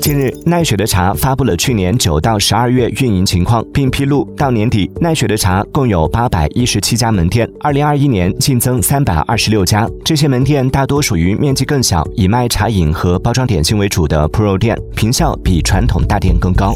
[0.00, 9.88] 近日，奈雪的茶发布了去年九到十二月运营情况，并披露到年底，奈雪的茶共有八百一十七家门店，二零二一年净增三百二十六家。
[10.04, 16.74] 这些门店大多属于面积更小、以卖茶饮和包装点心为主的 Pro 店，坪效比传统大店更高。